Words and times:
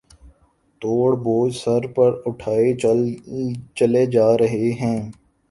توڑ 0.81 1.09
بوجھ 1.23 1.55
سر 1.55 1.87
پر 1.95 2.11
اٹھائے 2.25 2.73
چلے 3.75 4.05
جا 4.11 4.27
رہے 4.37 4.71
ہیں 4.81 4.99